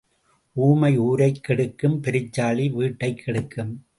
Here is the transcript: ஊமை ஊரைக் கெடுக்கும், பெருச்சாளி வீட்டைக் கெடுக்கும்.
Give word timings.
ஊமை 0.53 0.97
ஊரைக் 0.97 1.43
கெடுக்கும், 1.43 2.03
பெருச்சாளி 2.03 2.71
வீட்டைக் 2.71 3.21
கெடுக்கும். 3.25 3.85